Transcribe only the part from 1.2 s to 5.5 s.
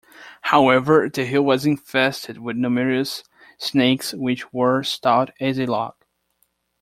hill was infested with numerous snakes which were "stout